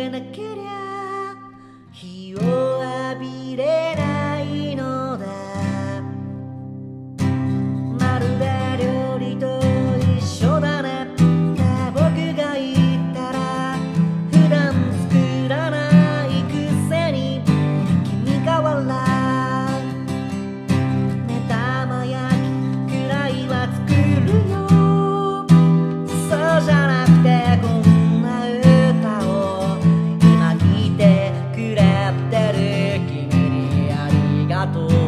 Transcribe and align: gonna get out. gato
gonna 0.00 0.20
get 0.32 0.56
out. 0.56 0.79
gato 34.60 34.99